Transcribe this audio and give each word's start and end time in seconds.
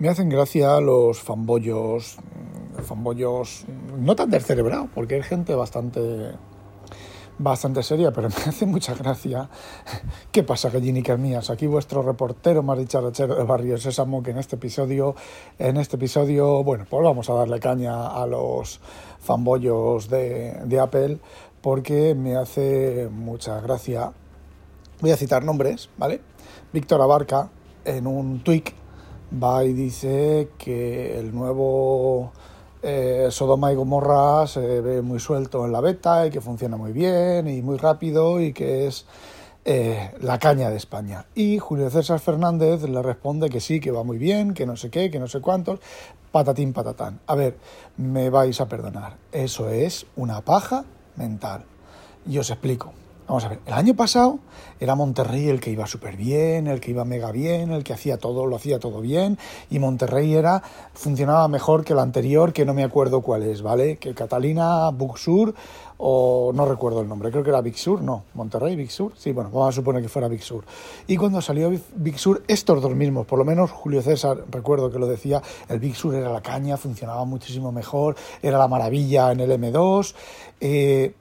Me 0.00 0.08
hacen 0.08 0.28
gracia 0.28 0.80
los 0.80 1.20
fanbollos, 1.20 2.18
fanbollos 2.84 3.64
no 3.98 4.14
tan 4.14 4.30
descerebrados, 4.30 4.88
porque 4.94 5.16
hay 5.16 5.22
gente 5.24 5.56
bastante 5.56 6.34
bastante 7.36 7.82
seria, 7.82 8.12
pero 8.12 8.28
me 8.44 8.44
hace 8.44 8.64
mucha 8.64 8.94
gracia. 8.94 9.50
¿Qué 10.30 10.44
pasa, 10.44 10.70
gallinicas 10.70 11.18
mías? 11.18 11.50
Aquí 11.50 11.66
vuestro 11.66 12.02
reportero 12.02 12.62
más 12.62 12.78
dicharachero 12.78 13.34
de 13.34 13.42
Barrio 13.42 13.76
Sésamo, 13.76 14.22
que 14.22 14.30
en 14.30 14.38
este 14.38 14.54
episodio, 14.54 15.16
en 15.58 15.76
este 15.78 15.96
episodio, 15.96 16.62
bueno, 16.62 16.86
pues 16.88 17.02
vamos 17.02 17.28
a 17.28 17.34
darle 17.34 17.58
caña 17.58 18.06
a 18.06 18.24
los 18.28 18.78
fanbollos 19.18 20.08
de, 20.08 20.60
de 20.64 20.78
Apple, 20.78 21.18
porque 21.60 22.14
me 22.14 22.36
hace 22.36 23.08
mucha 23.10 23.60
gracia. 23.60 24.12
Voy 25.00 25.10
a 25.10 25.16
citar 25.16 25.44
nombres, 25.44 25.90
¿vale? 25.96 26.20
Víctor 26.72 27.00
Abarca, 27.02 27.50
en 27.84 28.06
un 28.06 28.44
tweet 28.44 28.77
va 29.32 29.64
y 29.64 29.72
dice 29.72 30.50
que 30.58 31.18
el 31.18 31.34
nuevo 31.34 32.32
eh, 32.82 33.28
Sodoma 33.30 33.72
y 33.72 33.74
Gomorra 33.74 34.46
se 34.46 34.80
ve 34.80 35.02
muy 35.02 35.20
suelto 35.20 35.64
en 35.64 35.72
la 35.72 35.80
beta 35.80 36.26
y 36.26 36.30
que 36.30 36.40
funciona 36.40 36.76
muy 36.76 36.92
bien 36.92 37.48
y 37.48 37.62
muy 37.62 37.76
rápido 37.76 38.40
y 38.40 38.52
que 38.52 38.86
es 38.86 39.06
eh, 39.64 40.12
la 40.20 40.38
caña 40.38 40.70
de 40.70 40.76
España. 40.76 41.26
Y 41.34 41.58
Julio 41.58 41.90
César 41.90 42.20
Fernández 42.20 42.82
le 42.82 43.02
responde 43.02 43.50
que 43.50 43.60
sí, 43.60 43.80
que 43.80 43.90
va 43.90 44.04
muy 44.04 44.18
bien, 44.18 44.54
que 44.54 44.64
no 44.64 44.76
sé 44.76 44.90
qué, 44.90 45.10
que 45.10 45.18
no 45.18 45.26
sé 45.26 45.40
cuántos, 45.40 45.80
patatín 46.32 46.72
patatán. 46.72 47.20
A 47.26 47.34
ver, 47.34 47.56
me 47.96 48.30
vais 48.30 48.60
a 48.60 48.68
perdonar, 48.68 49.16
eso 49.32 49.68
es 49.68 50.06
una 50.16 50.40
paja 50.40 50.84
mental. 51.16 51.64
Y 52.26 52.38
os 52.38 52.50
explico. 52.50 52.92
Vamos 53.28 53.44
a 53.44 53.48
ver, 53.48 53.60
el 53.66 53.74
año 53.74 53.94
pasado 53.94 54.38
era 54.80 54.94
Monterrey 54.94 55.48
el 55.48 55.60
que 55.60 55.70
iba 55.70 55.86
súper 55.86 56.16
bien, 56.16 56.66
el 56.66 56.80
que 56.80 56.92
iba 56.92 57.04
mega 57.04 57.30
bien, 57.30 57.72
el 57.72 57.84
que 57.84 57.92
hacía 57.92 58.16
todo, 58.16 58.46
lo 58.46 58.56
hacía 58.56 58.78
todo 58.78 59.02
bien, 59.02 59.36
y 59.68 59.78
Monterrey 59.78 60.34
era, 60.34 60.62
funcionaba 60.94 61.46
mejor 61.46 61.84
que 61.84 61.92
el 61.92 61.98
anterior, 61.98 62.54
que 62.54 62.64
no 62.64 62.72
me 62.72 62.84
acuerdo 62.84 63.20
cuál 63.20 63.42
es, 63.42 63.60
¿vale? 63.60 63.98
Que 63.98 64.14
Catalina, 64.14 64.88
Buxur, 64.92 65.54
o 65.98 66.52
no 66.54 66.64
recuerdo 66.64 67.02
el 67.02 67.08
nombre, 67.08 67.30
creo 67.30 67.42
que 67.42 67.50
era 67.50 67.60
Big 67.60 67.76
Sur, 67.76 68.00
no, 68.00 68.24
Monterrey, 68.32 68.76
Big 68.76 68.90
Sur, 68.90 69.12
sí, 69.18 69.32
bueno, 69.32 69.50
vamos 69.50 69.68
a 69.68 69.72
suponer 69.72 70.00
que 70.00 70.08
fuera 70.08 70.26
Big 70.26 70.42
Sur. 70.42 70.64
Y 71.06 71.18
cuando 71.18 71.42
salió 71.42 71.70
Big 71.96 72.18
Sur, 72.18 72.42
estos 72.48 72.80
dos 72.80 72.94
mismos, 72.94 73.26
por 73.26 73.38
lo 73.38 73.44
menos 73.44 73.70
Julio 73.70 74.00
César, 74.00 74.44
recuerdo 74.50 74.90
que 74.90 74.98
lo 74.98 75.06
decía, 75.06 75.42
el 75.68 75.80
Big 75.80 75.96
Sur 75.96 76.14
era 76.14 76.32
la 76.32 76.40
caña, 76.40 76.78
funcionaba 76.78 77.26
muchísimo 77.26 77.72
mejor, 77.72 78.16
era 78.40 78.56
la 78.56 78.68
maravilla 78.68 79.32
en 79.32 79.40
el 79.40 79.50
M2, 79.50 80.14
eh, 80.62 81.12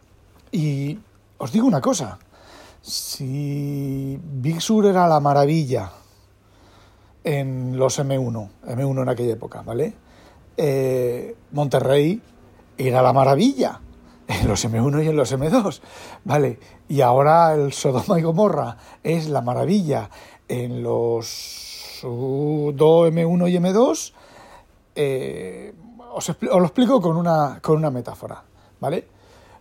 y 0.54 1.00
os 1.38 1.52
digo 1.52 1.68
una 1.68 1.82
cosa, 1.82 2.20
si 2.82 4.20
Big 4.22 4.62
Sur 4.62 4.86
era 4.86 5.08
la 5.08 5.20
maravilla 5.20 5.92
en 7.24 7.78
los 7.78 8.00
M1, 8.00 8.50
M1 8.66 9.02
en 9.02 9.10
aquella 9.10 9.34
época, 9.34 9.62
¿vale? 9.62 9.94
Eh, 10.56 11.36
Monterrey 11.52 12.22
era 12.78 13.02
la 13.02 13.14
maravilla 13.14 13.82
en 14.28 14.48
los 14.48 14.66
M1 14.66 15.04
y 15.04 15.08
en 15.10 15.16
los 15.16 15.34
M2, 15.34 15.82
¿vale? 16.24 16.60
Y 16.88 17.02
ahora 17.02 17.54
el 17.54 17.74
Sodoma 17.74 18.20
y 18.20 18.24
Gomorra 18.24 18.78
es 19.04 19.28
la 19.30 19.42
maravilla 19.42 20.10
en 20.48 20.82
los 20.82 22.00
2 22.02 22.74
M1 22.74 23.52
y 23.52 23.58
M2. 23.58 24.14
Eh, 24.96 25.74
os, 26.14 26.30
os, 26.30 26.38
lo 26.42 26.64
explico 26.64 27.02
con 27.02 27.18
una, 27.18 27.60
con 27.62 27.78
una 27.78 27.92
metáfora, 27.92 28.44
¿vale? 28.80 29.17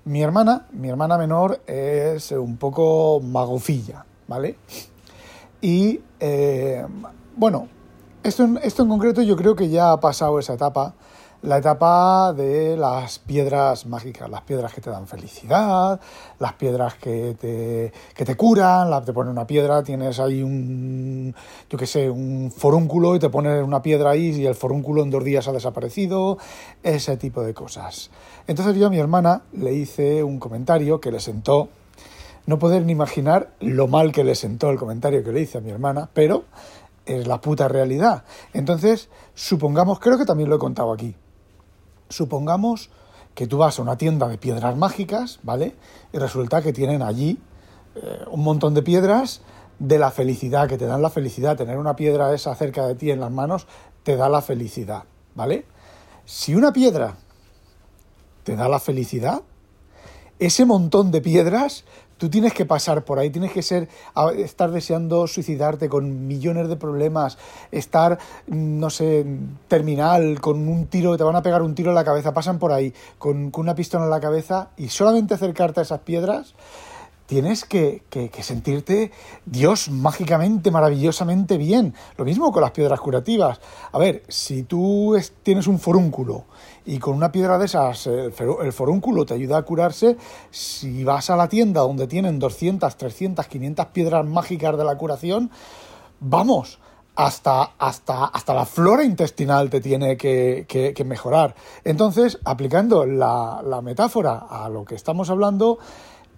Mi 0.07 0.23
hermana, 0.23 0.67
mi 0.71 0.89
hermana 0.89 1.19
menor, 1.19 1.62
es 1.67 2.31
un 2.31 2.59
poco 2.59 3.21
magofilla, 3.21 4.07
¿vale? 4.29 4.57
Y 5.61 6.01
eh, 6.21 6.87
bueno, 7.35 7.67
esto, 8.23 8.47
esto 8.62 8.84
en 8.84 8.89
concreto 8.89 9.21
yo 9.23 9.34
creo 9.34 9.57
que 9.57 9.69
ya 9.69 9.91
ha 9.91 9.99
pasado 9.99 10.39
esa 10.39 10.55
etapa, 10.55 10.95
la 11.43 11.59
etapa 11.59 12.33
de 12.33 12.77
las 12.77 13.19
piedras 13.19 13.84
mágicas, 13.87 14.31
las 14.31 14.43
piedras 14.43 14.73
que 14.73 14.81
te 14.81 14.91
dan 14.91 15.09
felicidad, 15.09 16.01
las 16.39 16.53
piedras 16.53 16.95
que 16.95 17.37
te, 17.41 17.93
que 18.15 18.25
te 18.25 18.37
curan, 18.37 19.05
te 19.05 19.12
ponen 19.12 19.33
una 19.33 19.47
piedra, 19.47 19.83
tienes 19.83 20.21
ahí 20.21 20.41
un, 20.41 21.16
yo 21.70 21.78
qué 21.78 21.87
sé, 21.87 22.10
un 22.10 22.53
forúnculo 22.54 23.16
y 23.16 23.19
te 23.19 23.28
ponen 23.28 23.62
una 23.64 23.82
piedra 23.82 24.10
ahí 24.10 24.31
y 24.31 24.47
el 24.47 24.54
forúnculo 24.54 25.03
en 25.03 25.10
dos 25.10 25.25
días 25.25 25.48
ha 25.48 25.53
desaparecido, 25.53 26.38
ese 26.82 27.16
tipo 27.16 27.42
de 27.42 27.54
cosas. 27.54 28.10
Entonces 28.47 28.76
yo 28.76 28.87
a 28.87 28.91
mi 28.91 28.98
hermana 28.98 29.42
le 29.53 29.72
hice 29.75 30.22
un 30.22 30.38
comentario 30.38 31.00
que 31.00 31.10
le 31.10 31.20
sentó, 31.20 31.69
no 32.47 32.59
poder 32.59 32.84
ni 32.84 32.92
imaginar 32.92 33.53
lo 33.60 33.88
mal 33.88 34.12
que 34.12 34.25
le 34.25 34.34
sentó 34.34 34.70
el 34.70 34.78
comentario 34.78 35.25
que 35.25 35.32
le 35.32 35.41
hice 35.41 35.59
a 35.59 35.60
mi 35.60 35.70
hermana, 35.70 36.09
pero 36.12 36.44
es 37.04 37.26
la 37.26 37.41
puta 37.41 37.69
realidad. 37.69 38.25
Entonces, 38.53 39.09
supongamos, 39.34 39.98
creo 40.00 40.19
que 40.19 40.25
también 40.25 40.48
lo 40.48 40.56
he 40.56 40.60
contado 40.60 40.92
aquí, 40.92 41.15
supongamos 42.09 42.91
que 43.34 43.47
tú 43.47 43.59
vas 43.59 43.78
a 43.78 43.82
una 43.82 43.98
tienda 43.98 44.28
de 44.28 44.38
piedras 44.38 44.76
mágicas, 44.76 45.41
¿vale? 45.42 45.75
Y 46.12 46.19
resulta 46.19 46.62
que 46.62 46.72
tienen 46.72 47.03
allí 47.03 47.38
eh, 47.94 48.25
un 48.31 48.42
montón 48.42 48.72
de 48.72 48.82
piedras 48.82 49.42
de 49.78 49.98
la 49.98 50.10
felicidad, 50.10 50.69
que 50.69 50.78
te 50.78 50.87
dan 50.87 51.03
la 51.03 51.10
felicidad. 51.10 51.56
Tener 51.56 51.78
una 51.78 51.97
piedra 51.97 52.32
esa 52.34 52.54
cerca 52.54 52.87
de 52.87 52.94
ti 52.94 53.10
en 53.10 53.20
las 53.20 53.31
manos 53.31 53.66
te 54.03 54.16
da 54.16 54.28
la 54.28 54.42
felicidad, 54.42 55.04
¿vale? 55.34 55.64
Si 56.25 56.54
una 56.54 56.72
piedra 56.72 57.16
te 58.44 58.56
da 58.56 58.69
la 58.69 58.78
felicidad, 58.78 59.42
ese 60.38 60.65
montón 60.65 61.10
de 61.10 61.20
piedras 61.20 61.84
Tú 62.19 62.31
tienes 62.31 62.54
que 62.54 62.65
pasar 62.65 63.04
por 63.04 63.19
ahí, 63.19 63.28
tienes 63.28 63.53
que 63.53 63.60
ser, 63.60 63.91
estar 64.38 64.70
deseando 64.70 65.26
suicidarte 65.26 65.91
con 65.91 66.26
millones 66.26 66.69
de 66.69 66.76
problemas, 66.76 67.36
estar, 67.70 68.19
no 68.47 68.88
sé, 68.88 69.26
terminal, 69.69 70.41
con 70.41 70.66
un 70.66 70.86
tiro, 70.86 71.19
te 71.19 71.25
van 71.25 71.36
a 71.36 71.42
pegar 71.42 71.60
un 71.60 71.75
tiro 71.75 71.91
en 71.91 71.94
la 71.94 72.04
cabeza, 72.04 72.32
pasan 72.32 72.59
por 72.59 72.72
ahí 72.72 72.94
con, 73.19 73.50
con 73.50 73.65
una 73.65 73.75
pistola 73.75 74.04
en 74.04 74.10
la 74.10 74.20
cabeza 74.20 74.70
y 74.78 74.88
solamente 74.88 75.34
acercarte 75.34 75.81
a 75.81 75.82
esas 75.82 76.00
piedras 76.00 76.54
tienes 77.26 77.64
que, 77.64 78.03
sentirte 78.41 79.10
Dios 79.44 79.91
mágicamente, 79.91 80.70
maravillosamente 80.70 81.59
bien. 81.59 81.94
Lo 82.16 82.25
mismo 82.25 82.53
con 82.53 82.62
las 82.62 82.70
piedras 82.70 83.00
curativas. 83.00 83.60
A 83.92 83.98
ver, 83.98 84.22
si 84.28 84.62
tú 84.62 85.16
tienes 85.42 85.66
un 85.66 85.78
forúnculo 85.78 86.44
y 86.84 86.98
con 86.98 87.15
una 87.15 87.32
piedra 87.32 87.59
de 87.59 87.66
esas 87.66 88.06
el, 88.06 88.32
el, 88.62 88.72
forúnculo 88.72 89.26
te 89.26 89.34
ayuda 89.34 89.59
a 89.59 89.62
curarse, 89.62 90.16
si 90.50 91.04
vas 91.04 91.28
a 91.31 91.36
la 91.36 91.48
tienda 91.48 91.81
donde 91.81 92.06
tienen 92.06 92.38
200, 92.38 92.97
300, 92.97 93.47
500 93.47 93.86
piedras 93.86 94.25
mágicas 94.25 94.78
de 94.78 94.84
la 94.84 94.97
curación, 94.97 95.50
vamos. 96.20 96.78
Hasta, 97.19 97.70
hasta, 97.78 98.26
hasta 98.26 98.53
la 98.53 98.66
flora 98.66 99.03
intestinal 99.03 99.70
te 99.70 99.81
tiene 99.81 100.19
que, 100.19 100.66
que 100.69 101.04
mejorar. 101.04 101.54
Entonces, 101.82 102.38
aplicando 102.44 103.06
la, 103.06 103.62
la 103.65 103.81
metáfora 103.81 104.44
a 104.50 104.69
lo 104.69 104.84
que 104.84 104.97
estamos 104.97 105.31
hablando, 105.31 105.78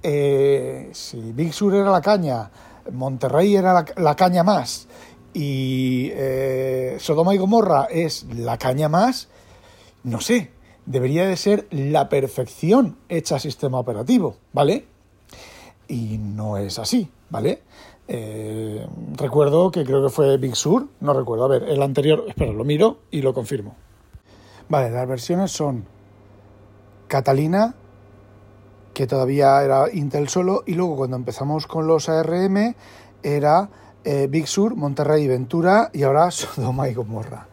eh, 0.02 0.90
si 0.92 1.32
Big 1.32 1.52
Sur 1.52 1.74
era 1.74 1.90
la 1.90 2.00
caña, 2.00 2.50
Monterrey 2.92 3.56
era 3.56 3.84
la, 3.96 4.14
caña 4.14 4.42
más 4.42 4.86
y 5.34 6.10
eh, 6.12 6.96
Sodoma 7.00 7.34
y 7.34 7.38
Gomorra 7.38 7.84
es 7.90 8.24
la 8.34 8.58
caña 8.58 8.88
más, 8.88 9.28
no 10.04 10.20
sé, 10.20 10.50
debería 10.86 11.26
de 11.26 11.36
ser 11.36 11.66
la 11.70 12.08
perfección 12.08 12.96
hecha 13.08 13.38
sistema 13.38 13.78
operativo, 13.78 14.36
¿vale? 14.52 14.86
Y 15.86 16.18
no 16.18 16.56
es 16.56 16.78
así, 16.78 17.10
¿vale? 17.30 17.62
Eh, 18.06 18.86
recuerdo 19.16 19.70
que 19.70 19.84
creo 19.84 20.02
que 20.02 20.08
fue 20.08 20.38
Big 20.38 20.56
Sur, 20.56 20.88
no 21.00 21.12
recuerdo, 21.12 21.44
a 21.44 21.48
ver, 21.48 21.64
el 21.64 21.82
anterior, 21.82 22.24
espera, 22.26 22.52
lo 22.52 22.64
miro 22.64 23.00
y 23.10 23.20
lo 23.20 23.34
confirmo. 23.34 23.76
Vale, 24.68 24.90
las 24.90 25.06
versiones 25.06 25.50
son 25.50 25.84
Catalina, 27.06 27.74
que 28.98 29.06
todavía 29.06 29.62
era 29.62 29.84
Intel 29.92 30.28
solo, 30.28 30.64
y 30.66 30.74
luego 30.74 30.96
cuando 30.96 31.14
empezamos 31.14 31.68
con 31.68 31.86
los 31.86 32.08
ARM 32.08 32.74
era 33.22 33.68
eh, 34.02 34.26
Big 34.28 34.48
Sur, 34.48 34.74
Monterrey, 34.74 35.28
Ventura 35.28 35.88
y 35.92 36.02
ahora 36.02 36.28
Sodoma 36.32 36.88
y 36.88 36.94
Gomorra. 36.94 37.46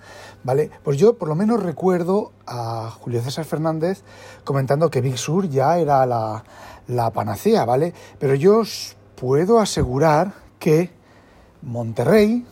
¿Vale? 0.44 0.72
Pues 0.84 0.98
yo 0.98 1.20
por 1.20 1.28
lo 1.28 1.36
menos 1.36 1.62
recuerdo 1.62 2.32
a 2.48 2.90
Julio 3.00 3.22
César 3.22 3.46
Fernández 3.46 4.02
comentando 4.44 4.90
que 4.90 5.02
Big 5.02 5.20
Sur 5.20 5.48
ya 5.48 5.78
era 5.78 6.04
la, 6.08 6.44
la 6.88 7.12
panacea, 7.12 7.64
¿vale? 7.64 7.94
Pero 8.18 8.34
yo 8.34 8.62
os 8.62 8.98
puedo 9.16 9.60
asegurar 9.60 10.34
que 10.58 10.90
Monterrey, 11.62 12.44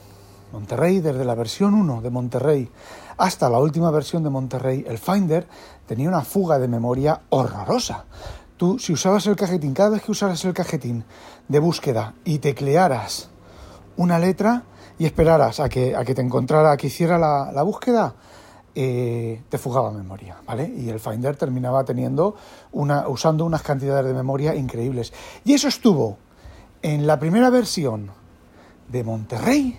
Monterrey, 0.51 0.99
desde 0.99 1.25
la 1.25 1.33
versión 1.33 1.73
1 1.73 2.01
de 2.01 2.09
Monterrey 2.11 2.69
hasta 3.17 3.49
la 3.49 3.57
última 3.57 3.89
versión 3.89 4.23
de 4.23 4.29
Monterrey, 4.29 4.85
el 4.87 4.99
Finder 4.99 5.47
tenía 5.87 6.09
una 6.09 6.21
fuga 6.21 6.59
de 6.59 6.67
memoria 6.67 7.21
horrorosa. 7.29 8.05
Tú, 8.63 8.79
si 8.79 8.93
usabas 8.93 9.27
el 9.27 9.35
cajetín, 9.35 9.73
cada 9.73 9.89
vez 9.89 10.03
que 10.03 10.11
usaras 10.11 10.45
el 10.45 10.53
cajetín 10.53 11.03
de 11.49 11.59
búsqueda 11.59 12.13
y 12.23 12.39
teclearas 12.39 13.29
una 13.97 14.17
letra 14.19 14.63
y 14.97 15.05
esperaras 15.05 15.59
a 15.59 15.67
que, 15.67 15.97
a 15.97 16.05
que 16.05 16.15
te 16.15 16.21
encontrara, 16.21 16.71
a 16.71 16.77
que 16.77 16.87
hiciera 16.87 17.17
la, 17.17 17.61
búsqueda, 17.63 18.15
eh, 18.73 19.43
te 19.49 19.57
fugaba 19.57 19.91
memoria, 19.91 20.37
¿vale? 20.45 20.73
Y 20.77 20.87
el 20.87 21.01
Finder 21.01 21.35
terminaba 21.35 21.83
teniendo 21.83 22.37
una, 22.71 23.09
usando 23.09 23.43
unas 23.43 23.63
cantidades 23.63 24.05
de 24.05 24.13
memoria 24.13 24.55
increíbles. 24.55 25.11
Y 25.43 25.55
eso 25.55 25.67
estuvo 25.67 26.17
en 26.81 27.05
la 27.05 27.19
primera 27.19 27.49
versión 27.49 28.11
de 28.87 29.03
Monterrey 29.03 29.77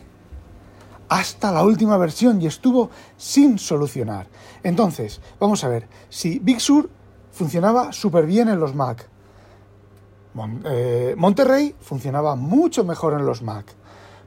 hasta 1.09 1.53
la 1.53 1.63
última 1.63 1.97
versión 1.97 2.43
y 2.43 2.49
estuvo 2.49 2.91
sin 3.17 3.59
solucionar. 3.59 4.27
Entonces, 4.63 5.23
vamos 5.41 5.65
a 5.65 5.69
ver, 5.69 5.89
si 6.11 6.39
Big 6.39 6.61
Sur 6.61 6.91
funcionaba 7.35 7.93
súper 7.93 8.27
bien 8.27 8.49
en 8.49 8.61
los 8.61 8.75
Mac, 8.75 9.09
eh, 10.65 11.15
Monterrey 11.17 11.75
funcionaba 11.81 12.35
mucho 12.37 12.85
mejor 12.85 13.15
en 13.15 13.27
los 13.27 13.43
Mac, 13.43 13.67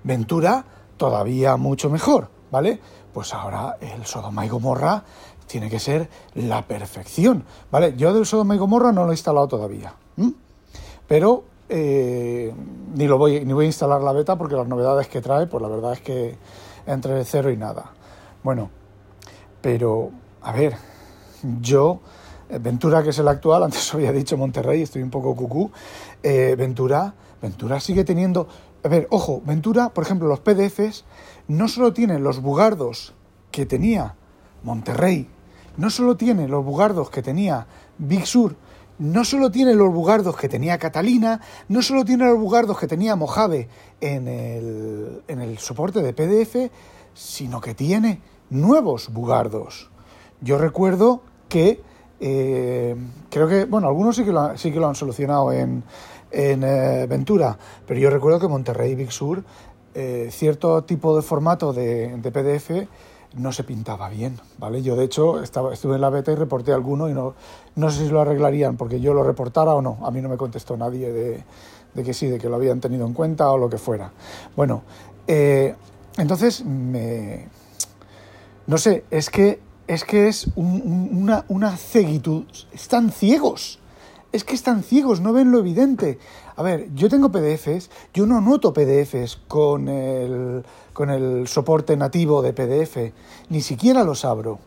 Ventura 0.03 0.63
todavía 0.97 1.57
mucho 1.57 1.89
mejor, 1.89 2.29
¿vale? 2.51 2.79
Pues 3.13 3.33
ahora 3.33 3.77
el 3.81 4.05
Sodoma 4.05 4.45
y 4.45 4.49
Gomorra 4.49 5.03
tiene 5.47 5.69
que 5.69 5.79
ser 5.79 6.09
la 6.35 6.67
perfección, 6.67 7.45
¿vale? 7.71 7.95
Yo 7.97 8.13
del 8.13 8.25
Sodoma 8.25 8.55
y 8.55 8.57
Gomorra 8.57 8.91
no 8.91 9.05
lo 9.05 9.11
he 9.11 9.15
instalado 9.15 9.47
todavía, 9.47 9.93
pero 11.07 11.45
eh, 11.69 12.53
ni 12.95 13.07
lo 13.07 13.17
voy 13.17 13.43
ni 13.43 13.53
voy 13.53 13.65
a 13.65 13.67
instalar 13.67 14.01
la 14.01 14.13
beta 14.13 14.37
porque 14.37 14.55
las 14.55 14.67
novedades 14.67 15.07
que 15.07 15.21
trae, 15.21 15.47
pues 15.47 15.61
la 15.61 15.67
verdad 15.67 15.93
es 15.93 16.01
que 16.01 16.37
entre 16.85 17.23
cero 17.25 17.51
y 17.51 17.57
nada. 17.57 17.91
Bueno, 18.43 18.69
pero 19.61 20.11
a 20.41 20.51
ver, 20.51 20.77
yo 21.61 21.99
Ventura, 22.49 23.03
que 23.03 23.09
es 23.09 23.19
el 23.19 23.27
actual, 23.27 23.63
antes 23.65 23.93
había 23.93 24.11
dicho 24.11 24.37
Monterrey, 24.37 24.81
estoy 24.81 25.01
un 25.01 25.09
poco 25.09 25.35
cucú. 25.35 25.71
Eh, 26.23 26.55
Ventura, 26.57 27.13
Ventura 27.41 27.79
sigue 27.79 28.03
teniendo. 28.03 28.47
A 28.83 28.89
ver, 28.89 29.07
ojo, 29.09 29.41
Ventura, 29.45 29.89
por 29.89 30.03
ejemplo, 30.03 30.27
los 30.27 30.39
PDFs 30.39 31.03
no 31.47 31.67
solo 31.67 31.93
tienen 31.93 32.23
los 32.23 32.41
bugardos 32.41 33.13
que 33.51 33.65
tenía 33.65 34.15
Monterrey, 34.63 35.29
no 35.77 35.89
solo 35.89 36.17
tiene 36.17 36.47
los 36.47 36.63
bugardos 36.63 37.09
que 37.09 37.21
tenía 37.21 37.67
Big 37.97 38.25
Sur, 38.25 38.55
no 38.99 39.23
solo 39.25 39.51
tiene 39.51 39.73
los 39.75 39.93
bugardos 39.93 40.35
que 40.37 40.49
tenía 40.49 40.77
Catalina, 40.77 41.41
no 41.67 41.81
solo 41.81 42.03
tiene 42.03 42.25
los 42.25 42.39
bugardos 42.39 42.79
que 42.79 42.87
tenía 42.87 43.15
Mojave 43.15 43.69
en 44.01 44.27
el, 44.27 45.23
en 45.27 45.41
el 45.41 45.57
soporte 45.59 46.01
de 46.01 46.13
PDF, 46.13 46.71
sino 47.13 47.61
que 47.61 47.75
tiene 47.75 48.21
nuevos 48.49 49.09
bugardos. 49.13 49.89
Yo 50.41 50.57
recuerdo 50.57 51.21
que 51.49 51.81
eh, 52.19 52.95
creo 53.29 53.47
que, 53.47 53.65
bueno, 53.65 53.87
algunos 53.87 54.15
sí 54.15 54.25
que 54.25 54.31
lo, 54.31 54.57
sí 54.57 54.71
que 54.71 54.79
lo 54.79 54.87
han 54.87 54.95
solucionado 54.95 55.51
en, 55.51 55.83
en 56.31 56.63
eh, 56.63 57.05
Ventura, 57.07 57.57
pero 57.85 57.99
yo 57.99 58.09
recuerdo 58.09 58.39
que 58.39 58.47
Monterrey 58.47 58.95
Big 58.95 59.11
Sur, 59.11 59.43
eh, 59.93 60.29
cierto 60.31 60.83
tipo 60.83 61.15
de 61.15 61.21
formato 61.21 61.73
de, 61.73 62.17
de, 62.17 62.31
PDF 62.31 62.87
no 63.35 63.51
se 63.51 63.63
pintaba 63.63 64.09
bien, 64.09 64.39
¿vale? 64.57 64.81
Yo, 64.81 64.95
de 64.95 65.05
hecho, 65.05 65.41
estuve 65.41 65.95
en 65.95 66.01
la 66.01 66.09
beta 66.09 66.31
y 66.31 66.35
reporté 66.35 66.71
alguno 66.71 67.09
y 67.09 67.13
no, 67.13 67.35
no 67.75 67.89
sé 67.89 68.05
si 68.05 68.09
lo 68.11 68.21
arreglarían 68.21 68.77
porque 68.77 68.99
yo 68.99 69.13
lo 69.13 69.23
reportara 69.23 69.73
o 69.73 69.81
no. 69.81 69.99
A 70.03 70.11
mí 70.11 70.21
no 70.21 70.29
me 70.29 70.37
contestó 70.37 70.77
nadie 70.77 71.11
de, 71.11 71.43
de 71.93 72.03
que 72.03 72.13
sí, 72.13 72.27
de 72.27 72.39
que 72.39 72.49
lo 72.49 72.55
habían 72.55 72.79
tenido 72.79 73.05
en 73.05 73.13
cuenta 73.13 73.49
o 73.51 73.57
lo 73.57 73.69
que 73.69 73.77
fuera. 73.77 74.11
Bueno, 74.55 74.83
entonces 75.27 76.63
me... 76.63 77.47
No 78.65 78.77
sé, 78.77 79.05
es 79.11 79.29
que 79.29 79.61
es 79.87 80.03
que 80.03 80.27
es 80.27 80.49
una, 80.55 81.45
una 81.47 81.77
ceguitud. 81.77 82.43
Están 82.73 83.11
ciegos. 83.11 83.79
Es 84.33 84.43
que 84.43 84.55
están 84.55 84.83
ciegos, 84.83 85.21
no 85.21 85.31
ven 85.31 85.51
lo 85.51 85.59
evidente. 85.59 86.19
A 86.57 86.63
ver, 86.63 86.93
yo 86.93 87.07
tengo 87.09 87.31
PDFs, 87.31 87.89
yo 88.13 88.25
no 88.25 88.37
anoto 88.37 88.73
PDFs 88.73 89.37
con 89.47 89.87
el, 89.87 90.63
con 90.91 91.09
el 91.09 91.47
soporte 91.47 91.95
nativo 91.95 92.41
de 92.41 92.51
PDF, 92.51 93.13
ni 93.49 93.61
siquiera 93.61 94.03
los 94.03 94.25
abro. 94.25 94.59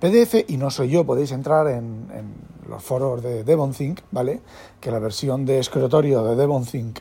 PDF, 0.00 0.44
y 0.48 0.56
no 0.56 0.70
soy 0.70 0.90
yo, 0.90 1.04
podéis 1.04 1.32
entrar 1.32 1.68
en, 1.68 2.08
en 2.12 2.34
los 2.68 2.82
foros 2.82 3.22
de 3.22 3.44
DevonThink, 3.44 4.00
¿vale? 4.10 4.40
Que 4.80 4.90
la 4.90 4.98
versión 4.98 5.44
de 5.44 5.58
escritorio 5.58 6.24
de 6.24 6.36
DevonThink 6.36 6.98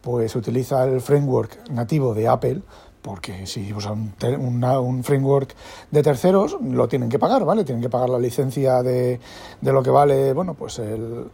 pues 0.00 0.36
utiliza 0.36 0.84
el 0.84 1.00
framework 1.00 1.70
nativo 1.70 2.12
de 2.12 2.28
Apple, 2.28 2.62
porque 3.04 3.46
si 3.46 3.70
usan 3.70 4.14
un, 4.38 5.04
framework 5.04 5.54
de 5.90 6.02
terceros, 6.02 6.56
lo 6.62 6.88
tienen 6.88 7.10
que 7.10 7.18
pagar, 7.18 7.44
¿vale? 7.44 7.62
Tienen 7.62 7.82
que 7.82 7.90
pagar 7.90 8.08
la 8.08 8.18
licencia 8.18 8.82
de, 8.82 9.20
de 9.60 9.72
lo 9.72 9.82
que 9.82 9.90
vale, 9.90 10.32
bueno, 10.32 10.54
pues 10.54 10.78
el, 10.78 11.26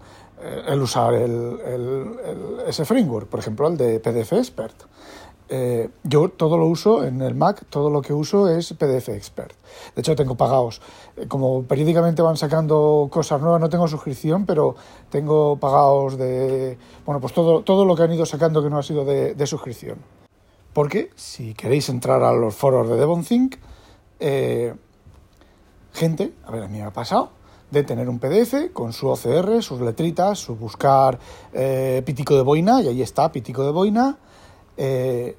el 0.67 0.82
usar 0.82 1.14
el, 1.14 2.19
ese 2.67 2.84
framework, 2.84 3.28
por 3.28 3.38
ejemplo, 3.38 3.69
el 3.69 3.76
de 3.76 4.00
PDF 4.00 4.32
Expert. 4.32 4.75
Eh, 5.49 5.88
yo 6.02 6.28
todo 6.31 6.56
lo 6.56 6.67
uso 6.67 7.05
en 7.05 7.22
el 7.22 7.37
Mac, 7.37 7.64
todo 7.70 7.88
lo 7.88 8.02
que 8.02 8.12
uso 8.12 8.49
es 8.49 8.73
PDF 8.73 9.11
Expert. 9.11 9.55
De 9.94 10.00
hecho, 10.00 10.16
tengo 10.16 10.37
pagados. 10.37 10.81
Eh, 11.16 11.28
como 11.28 11.62
periódicamente 11.62 12.20
van 12.20 12.37
sacando 12.37 13.08
cosas 13.12 13.40
nuevas, 13.40 13.61
no 13.61 13.69
tengo 13.69 13.87
suscripción, 13.87 14.44
pero 14.44 14.75
tengo 15.08 15.56
pagados 15.56 16.19
de. 16.19 16.76
Bueno, 17.06 17.20
pues 17.20 17.32
todo, 17.32 17.62
todo 17.62 17.84
lo 17.84 17.94
que 17.94 18.02
han 18.02 18.12
ido 18.12 18.26
sacando 18.26 18.61
que 18.61 18.70
no 18.70 18.78
ha 18.78 18.82
sido 18.82 19.05
de, 19.05 19.34
de 19.34 19.46
suscripción. 19.46 20.19
Porque 20.72 21.11
si 21.17 21.55
queréis 21.55 21.88
entrar 21.88 22.22
a 22.22 22.32
los 22.32 22.55
foros 22.55 22.88
de 22.88 22.96
DevonThink, 22.96 23.56
eh, 24.20 24.75
gente, 25.93 26.32
a 26.44 26.52
ver, 26.52 26.62
a 26.62 26.69
mí 26.69 26.78
me 26.78 26.84
ha 26.84 26.93
pasado, 26.93 27.31
de 27.70 27.82
tener 27.82 28.08
un 28.08 28.19
PDF 28.19 28.72
con 28.72 28.93
su 28.93 29.08
OCR, 29.08 29.62
sus 29.62 29.81
letritas, 29.81 30.38
su 30.38 30.55
buscar 30.55 31.19
eh, 31.52 32.02
pitico 32.05 32.37
de 32.37 32.43
boina, 32.43 32.82
y 32.82 32.88
ahí 32.88 33.02
está, 33.02 33.32
pitico 33.32 33.64
de 33.64 33.72
boina, 33.72 34.19
eh, 34.76 35.37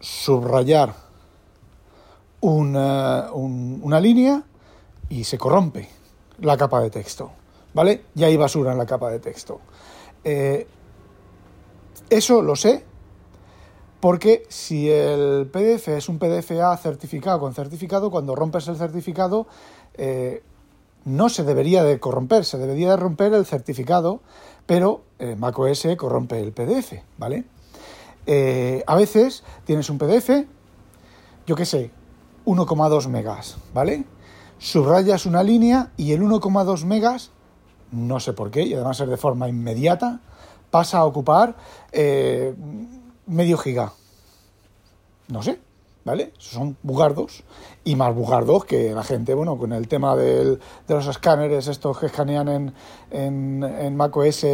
subrayar 0.00 0.94
una, 2.40 3.30
línea 4.00 4.42
y 5.08 5.24
se 5.24 5.38
corrompe 5.38 5.88
la 6.40 6.56
capa 6.56 6.80
de 6.80 6.90
texto, 6.90 7.30
¿vale? 7.74 8.06
Y 8.14 8.24
hay 8.24 8.36
basura 8.36 8.72
en 8.72 8.78
la 8.78 8.86
capa 8.86 9.10
de 9.10 9.20
texto. 9.20 9.60
eso 12.10 12.42
lo 12.42 12.56
sé 12.56 12.91
porque 14.02 14.42
si 14.48 14.90
el 14.90 15.46
PDF 15.46 15.86
es 15.86 16.08
un 16.08 16.18
PDFA 16.18 16.76
certificado 16.76 17.38
con 17.38 17.54
certificado, 17.54 18.10
cuando 18.10 18.34
rompes 18.34 18.66
el 18.66 18.74
certificado 18.74 19.46
eh, 19.94 20.42
no 21.04 21.28
se 21.28 21.44
debería 21.44 21.84
de 21.84 22.00
corromper, 22.00 22.44
se 22.44 22.58
debería 22.58 22.90
de 22.90 22.96
romper 22.96 23.32
el 23.32 23.46
certificado, 23.46 24.18
pero 24.66 25.02
eh, 25.20 25.36
macOS 25.38 25.86
corrompe 25.96 26.40
el 26.40 26.50
PDF, 26.50 26.94
¿vale? 27.16 27.44
Eh, 28.26 28.82
a 28.88 28.96
veces 28.96 29.44
tienes 29.66 29.88
un 29.88 29.98
PDF, 29.98 30.30
yo 31.46 31.54
qué 31.54 31.64
sé, 31.64 31.92
1,2 32.44 33.06
megas, 33.06 33.56
¿vale? 33.72 34.04
Subrayas 34.58 35.26
una 35.26 35.44
línea 35.44 35.92
y 35.96 36.10
el 36.10 36.22
1,2 36.22 36.86
megas, 36.86 37.30
no 37.92 38.18
sé 38.18 38.32
por 38.32 38.50
qué, 38.50 38.62
y 38.62 38.74
además 38.74 38.98
es 38.98 39.08
de 39.08 39.16
forma 39.16 39.48
inmediata, 39.48 40.18
pasa 40.72 40.98
a 40.98 41.04
ocupar 41.04 41.54
medio 43.26 43.58
giga. 43.58 43.92
No 45.28 45.42
sé, 45.42 45.58
¿vale? 46.04 46.32
Son 46.38 46.76
bugardos 46.82 47.44
y 47.84 47.96
más 47.96 48.14
bugardos 48.14 48.64
que 48.64 48.92
la 48.92 49.02
gente, 49.04 49.34
bueno, 49.34 49.56
con 49.56 49.72
el 49.72 49.88
tema 49.88 50.16
del, 50.16 50.60
de 50.86 50.94
los 50.94 51.06
escáneres, 51.06 51.68
estos 51.68 51.98
que 51.98 52.06
escanean 52.06 52.48
en, 52.48 52.74
en, 53.10 53.62
en 53.62 53.96
macOS 53.96 54.44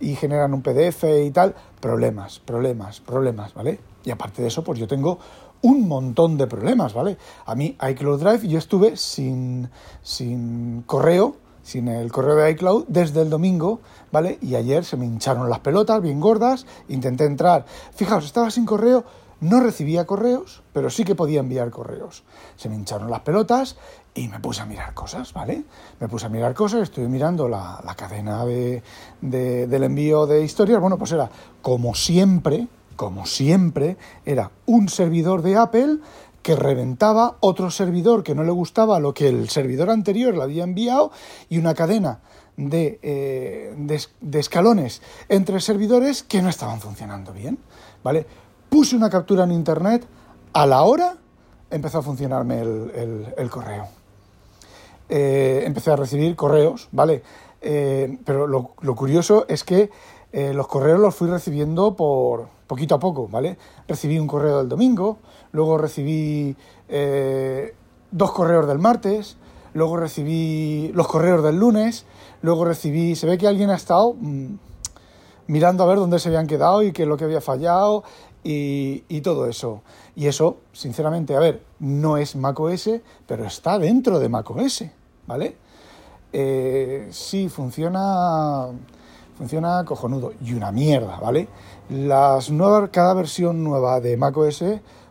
y 0.00 0.14
generan 0.16 0.54
un 0.54 0.62
PDF 0.62 1.04
y 1.24 1.30
tal, 1.30 1.54
problemas, 1.80 2.38
problemas, 2.40 3.00
problemas, 3.00 3.54
¿vale? 3.54 3.80
Y 4.04 4.10
aparte 4.10 4.42
de 4.42 4.48
eso, 4.48 4.62
pues 4.64 4.78
yo 4.78 4.86
tengo 4.86 5.18
un 5.62 5.88
montón 5.88 6.36
de 6.36 6.46
problemas, 6.46 6.94
¿vale? 6.94 7.16
A 7.46 7.54
mí 7.54 7.76
iCloud 7.90 8.20
Drive 8.20 8.48
yo 8.48 8.58
estuve 8.58 8.96
sin, 8.96 9.70
sin 10.02 10.82
correo 10.82 11.36
sin 11.68 11.86
el 11.88 12.10
correo 12.10 12.36
de 12.36 12.50
iCloud 12.52 12.86
desde 12.88 13.20
el 13.20 13.28
domingo, 13.28 13.80
¿vale? 14.10 14.38
Y 14.40 14.54
ayer 14.54 14.86
se 14.86 14.96
me 14.96 15.04
hincharon 15.04 15.50
las 15.50 15.58
pelotas 15.58 16.00
bien 16.00 16.18
gordas, 16.18 16.64
intenté 16.88 17.26
entrar. 17.26 17.66
Fijaos, 17.94 18.24
estaba 18.24 18.50
sin 18.50 18.64
correo, 18.64 19.04
no 19.40 19.60
recibía 19.60 20.06
correos, 20.06 20.62
pero 20.72 20.88
sí 20.88 21.04
que 21.04 21.14
podía 21.14 21.40
enviar 21.40 21.70
correos. 21.70 22.24
Se 22.56 22.70
me 22.70 22.74
hincharon 22.74 23.10
las 23.10 23.20
pelotas 23.20 23.76
y 24.14 24.28
me 24.28 24.40
puse 24.40 24.62
a 24.62 24.64
mirar 24.64 24.94
cosas, 24.94 25.34
¿vale? 25.34 25.64
Me 26.00 26.08
puse 26.08 26.24
a 26.24 26.30
mirar 26.30 26.54
cosas, 26.54 26.84
estuve 26.84 27.06
mirando 27.06 27.48
la, 27.48 27.94
cadena 27.98 28.46
de, 28.46 28.82
del 29.20 29.84
envío 29.84 30.26
de 30.26 30.42
historias. 30.42 30.80
Bueno, 30.80 30.96
pues 30.96 31.12
era 31.12 31.28
como 31.60 31.94
siempre, 31.94 32.66
como 32.96 33.26
siempre, 33.26 33.98
era 34.24 34.52
un 34.64 34.88
servidor 34.88 35.42
de 35.42 35.58
Apple 35.58 35.98
que 36.42 36.56
reventaba 36.56 37.36
otro 37.40 37.70
servidor 37.70 38.22
que 38.22 38.34
no 38.34 38.44
le 38.44 38.50
gustaba 38.50 39.00
lo 39.00 39.14
que 39.14 39.28
el 39.28 39.48
servidor 39.48 39.90
anterior 39.90 40.34
le 40.34 40.42
había 40.42 40.64
enviado 40.64 41.10
y 41.48 41.58
una 41.58 41.74
cadena 41.74 42.20
de, 42.56 42.98
eh, 43.02 43.74
de, 44.20 44.38
escalones 44.38 45.00
entre 45.28 45.60
servidores 45.60 46.22
que 46.22 46.42
no 46.42 46.48
estaban 46.48 46.80
funcionando 46.80 47.32
bien. 47.32 47.58
¿vale? 48.02 48.26
Puse 48.68 48.96
una 48.96 49.08
captura 49.08 49.44
en 49.44 49.52
internet, 49.52 50.06
a 50.52 50.66
la 50.66 50.82
hora 50.82 51.16
empezó 51.70 51.98
a 51.98 52.02
funcionarme 52.02 52.60
el, 52.60 53.50
correo. 53.50 53.86
Eh, 55.08 55.62
empecé 55.64 55.90
a 55.90 55.96
recibir 55.96 56.34
correos, 56.34 56.88
¿vale? 56.92 57.22
Eh, 57.60 58.18
pero 58.24 58.46
lo, 58.46 58.72
lo, 58.80 58.94
curioso 58.94 59.46
es 59.48 59.64
que 59.64 59.90
los 60.32 60.68
correos 60.68 61.00
los 61.00 61.14
fui 61.14 61.28
recibiendo 61.28 61.96
por 61.96 62.48
poquito 62.66 62.94
a 62.94 62.98
poco, 62.98 63.28
¿vale? 63.28 63.58
Recibí 63.88 64.18
un 64.18 64.26
correo 64.26 64.58
del 64.58 64.68
domingo, 64.68 65.18
luego 65.52 65.78
recibí 65.78 66.56
eh, 66.88 67.74
dos 68.10 68.32
correos 68.32 68.66
del 68.66 68.78
martes, 68.78 69.36
luego 69.74 69.96
recibí 69.96 70.90
los 70.94 71.08
correos 71.08 71.42
del 71.42 71.56
lunes, 71.56 72.06
luego 72.42 72.64
recibí, 72.64 73.16
se 73.16 73.26
ve 73.26 73.38
que 73.38 73.46
alguien 73.46 73.70
ha 73.70 73.76
estado 73.76 74.14
mm, 74.14 74.54
mirando 75.46 75.84
a 75.84 75.86
ver 75.86 75.98
dónde 75.98 76.18
se 76.18 76.28
habían 76.28 76.46
quedado 76.46 76.82
y 76.82 76.92
qué 76.92 77.02
es 77.02 77.08
lo 77.08 77.16
que 77.16 77.24
había 77.24 77.40
fallado 77.40 78.04
y, 78.44 79.04
y 79.08 79.20
todo 79.20 79.46
eso. 79.46 79.82
Y 80.14 80.26
eso, 80.26 80.58
sinceramente, 80.72 81.36
a 81.36 81.40
ver, 81.40 81.62
no 81.78 82.16
es 82.16 82.36
macOS, 82.36 82.90
pero 83.26 83.44
está 83.44 83.78
dentro 83.78 84.18
de 84.18 84.28
macOS, 84.28 84.84
¿vale? 85.26 85.56
Eh, 86.32 87.08
sí, 87.10 87.48
funciona, 87.48 88.66
funciona 89.36 89.84
cojonudo. 89.84 90.32
Y 90.44 90.54
una 90.54 90.72
mierda, 90.72 91.18
¿vale? 91.20 91.48
Las 91.88 92.50
nuevas, 92.50 92.90
cada 92.90 93.14
versión 93.14 93.64
nueva 93.64 94.00
de 94.00 94.16
macOS 94.16 94.64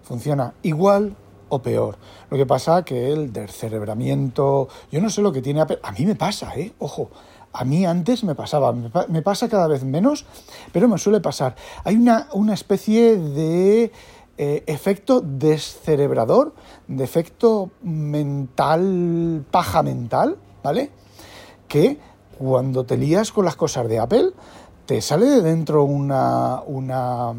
funciona 0.07 0.53
igual 0.63 1.15
o 1.49 1.59
peor. 1.61 1.97
Lo 2.29 2.37
que 2.37 2.45
pasa 2.45 2.83
que 2.83 3.11
el 3.11 3.33
descerebramiento, 3.33 4.69
yo 4.91 5.01
no 5.01 5.09
sé 5.09 5.21
lo 5.21 5.31
que 5.31 5.41
tiene 5.41 5.61
Apple, 5.61 5.79
a 5.83 5.91
mí 5.91 6.05
me 6.05 6.15
pasa, 6.15 6.55
¿eh? 6.55 6.73
Ojo, 6.79 7.09
a 7.53 7.65
mí 7.65 7.85
antes 7.85 8.23
me 8.23 8.35
pasaba, 8.35 8.73
me, 8.73 9.21
pasa 9.21 9.49
cada 9.49 9.67
vez 9.67 9.83
menos, 9.83 10.25
pero 10.71 10.87
me 10.87 10.97
suele 10.97 11.19
pasar. 11.19 11.55
Hay 11.83 11.95
una, 11.95 12.27
una 12.33 12.53
especie 12.53 13.17
de 13.17 13.91
eh, 14.37 14.63
efecto 14.67 15.21
descerebrador, 15.21 16.53
de 16.87 17.03
efecto 17.03 17.71
mental, 17.81 19.45
paja 19.51 19.83
mental, 19.83 20.37
¿vale? 20.63 20.91
Que 21.67 21.99
cuando 22.37 22.85
te 22.85 22.97
lías 22.97 23.31
con 23.31 23.45
las 23.45 23.55
cosas 23.55 23.87
de 23.87 23.99
Apple, 23.99 24.31
te 24.85 25.01
sale 25.01 25.25
de 25.25 25.41
dentro 25.41 25.83
una, 25.83 26.61
una 26.65 27.33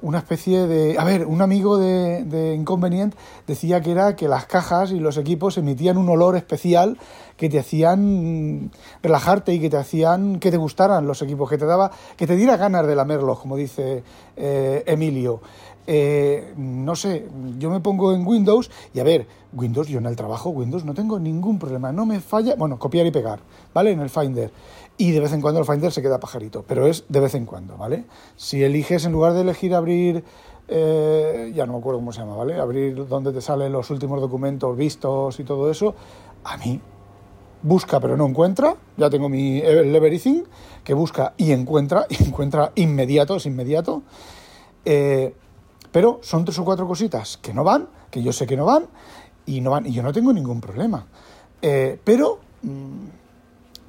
una 0.00 0.18
especie 0.18 0.66
de... 0.66 0.98
A 0.98 1.04
ver, 1.04 1.26
un 1.26 1.42
amigo 1.42 1.78
de, 1.78 2.24
de 2.24 2.54
Inconvenient 2.54 3.14
decía 3.46 3.80
que 3.80 3.92
era 3.92 4.16
que 4.16 4.28
las 4.28 4.46
cajas 4.46 4.92
y 4.92 5.00
los 5.00 5.16
equipos 5.16 5.58
emitían 5.58 5.98
un 5.98 6.08
olor 6.08 6.36
especial 6.36 6.98
que 7.38 7.48
te 7.48 7.58
hacían 7.58 8.70
relajarte 9.02 9.54
y 9.54 9.60
que 9.60 9.70
te 9.70 9.78
hacían 9.78 10.40
que 10.40 10.50
te 10.50 10.58
gustaran 10.58 11.06
los 11.06 11.22
equipos, 11.22 11.48
que 11.48 11.56
te 11.56 11.64
daba, 11.64 11.90
que 12.16 12.26
te 12.26 12.36
diera 12.36 12.58
ganas 12.58 12.86
de 12.86 12.94
lamerlos, 12.94 13.38
como 13.38 13.56
dice 13.56 14.02
eh, 14.36 14.82
Emilio. 14.86 15.40
Eh, 15.86 16.52
no 16.58 16.94
sé, 16.96 17.26
yo 17.58 17.70
me 17.70 17.80
pongo 17.80 18.12
en 18.12 18.26
Windows 18.26 18.70
y 18.92 19.00
a 19.00 19.04
ver, 19.04 19.26
Windows, 19.54 19.88
yo 19.88 20.00
en 20.00 20.06
el 20.06 20.16
trabajo, 20.16 20.50
Windows, 20.50 20.84
no 20.84 20.92
tengo 20.92 21.18
ningún 21.18 21.58
problema, 21.58 21.92
no 21.92 22.04
me 22.04 22.20
falla, 22.20 22.56
bueno, 22.56 22.78
copiar 22.78 23.06
y 23.06 23.10
pegar, 23.10 23.38
¿vale? 23.72 23.92
En 23.92 24.00
el 24.00 24.10
Finder. 24.10 24.50
Y 24.98 25.12
de 25.12 25.20
vez 25.20 25.32
en 25.32 25.40
cuando 25.40 25.60
el 25.60 25.66
Finder 25.66 25.90
se 25.90 26.02
queda 26.02 26.20
pajarito, 26.20 26.64
pero 26.66 26.86
es 26.86 27.04
de 27.08 27.20
vez 27.20 27.34
en 27.36 27.46
cuando, 27.46 27.78
¿vale? 27.78 28.04
Si 28.36 28.62
eliges, 28.62 29.06
en 29.06 29.12
lugar 29.12 29.32
de 29.32 29.40
elegir 29.40 29.74
abrir, 29.74 30.24
eh, 30.66 31.52
ya 31.54 31.64
no 31.64 31.74
me 31.74 31.78
acuerdo 31.78 32.00
cómo 32.00 32.12
se 32.12 32.20
llama, 32.20 32.36
¿vale? 32.36 32.60
Abrir 32.60 33.06
donde 33.06 33.32
te 33.32 33.40
salen 33.40 33.72
los 33.72 33.88
últimos 33.90 34.20
documentos 34.20 34.76
vistos 34.76 35.40
y 35.40 35.44
todo 35.44 35.70
eso, 35.70 35.94
a 36.44 36.58
mí 36.58 36.80
busca 37.62 38.00
pero 38.00 38.16
no 38.16 38.26
encuentra, 38.26 38.76
ya 38.96 39.10
tengo 39.10 39.28
mi 39.28 39.58
Everything, 39.58 40.42
que 40.84 40.94
busca 40.94 41.34
y 41.36 41.52
encuentra, 41.52 42.06
y 42.08 42.24
encuentra 42.24 42.72
inmediato, 42.74 43.36
es 43.36 43.46
inmediato. 43.46 44.02
Eh, 44.84 45.34
pero 45.90 46.20
son 46.22 46.44
tres 46.44 46.58
o 46.58 46.64
cuatro 46.64 46.86
cositas 46.86 47.36
que 47.38 47.52
no 47.52 47.64
van, 47.64 47.88
que 48.10 48.22
yo 48.22 48.32
sé 48.32 48.46
que 48.46 48.56
no 48.56 48.64
van, 48.64 48.86
y 49.46 49.60
no 49.60 49.70
van, 49.70 49.86
y 49.86 49.92
yo 49.92 50.02
no 50.02 50.12
tengo 50.12 50.32
ningún 50.32 50.60
problema. 50.60 51.06
Eh, 51.62 51.98
pero 52.04 52.38
mmm, 52.62 53.06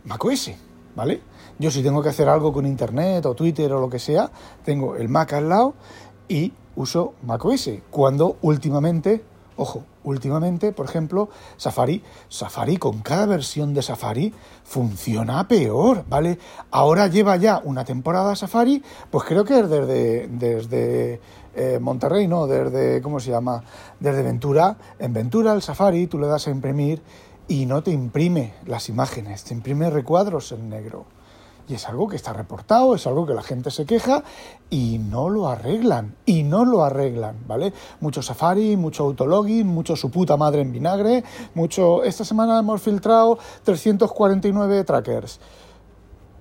macOS, 0.05 0.51
¿vale? 0.95 1.21
Yo 1.59 1.69
si 1.71 1.83
tengo 1.83 2.01
que 2.01 2.09
hacer 2.09 2.29
algo 2.29 2.53
con 2.53 2.65
internet 2.65 3.25
o 3.25 3.35
Twitter 3.35 3.71
o 3.73 3.81
lo 3.81 3.89
que 3.89 3.99
sea, 3.99 4.31
tengo 4.63 4.95
el 4.95 5.09
Mac 5.09 5.33
al 5.33 5.49
lado 5.49 5.73
y 6.27 6.53
uso 6.75 7.13
macOS. 7.23 7.69
Cuando 7.91 8.37
últimamente 8.41 9.23
Ojo, 9.61 9.83
últimamente, 10.09 10.71
por 10.71 10.85
ejemplo, 10.85 11.29
Safari, 11.57 12.03
Safari 12.27 12.77
con 12.77 13.01
cada 13.01 13.25
versión 13.25 13.73
de 13.73 13.81
Safari 13.81 14.33
funciona 14.63 15.47
peor, 15.47 16.05
¿vale? 16.07 16.37
Ahora 16.71 17.07
lleva 17.07 17.35
ya 17.37 17.61
una 17.63 17.85
temporada 17.85 18.35
Safari, 18.35 18.83
pues 19.09 19.23
creo 19.25 19.45
que 19.45 19.59
es 19.59 19.69
desde, 19.69 20.27
desde 20.27 21.21
eh, 21.55 21.79
Monterrey, 21.79 22.27
¿no? 22.27 22.47
Desde, 22.47 23.01
¿cómo 23.01 23.19
se 23.19 23.31
llama? 23.31 23.63
Desde 23.99 24.23
Ventura. 24.23 24.77
En 24.99 25.13
Ventura 25.13 25.53
el 25.53 25.61
Safari 25.61 26.07
tú 26.07 26.19
le 26.19 26.27
das 26.27 26.47
a 26.47 26.51
imprimir 26.51 27.01
y 27.47 27.65
no 27.65 27.81
te 27.83 27.91
imprime 27.91 28.53
las 28.65 28.89
imágenes, 28.89 29.43
te 29.43 29.53
imprime 29.53 29.89
recuadros 29.89 30.51
en 30.51 30.69
negro. 30.69 31.05
Y 31.69 31.75
es 31.75 31.87
algo 31.87 32.07
que 32.07 32.15
está 32.15 32.33
reportado, 32.33 32.95
es 32.95 33.05
algo 33.05 33.27
que 33.27 33.35
la 33.35 33.43
gente 33.43 33.69
se 33.69 33.85
queja 33.85 34.23
y 34.71 34.97
no 34.97 35.29
lo 35.29 35.47
arreglan. 35.47 36.15
Y 36.25 36.41
no 36.41 36.65
lo 36.65 36.83
arreglan, 36.83 37.37
¿vale? 37.47 37.71
Mucho 37.99 38.23
Safari, 38.23 38.75
mucho 38.75 39.03
autologin, 39.03 39.67
mucho 39.67 39.95
su 39.95 40.09
puta 40.09 40.35
madre 40.35 40.61
en 40.61 40.71
vinagre, 40.71 41.23
mucho... 41.53 42.03
Esta 42.03 42.25
semana 42.25 42.57
hemos 42.57 42.81
filtrado 42.81 43.37
349 43.63 44.83
trackers. 44.83 45.39